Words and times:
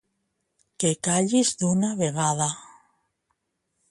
Que 0.83 0.89
callis 1.07 1.51
d'una 1.59 1.91
vegada. 2.01 2.47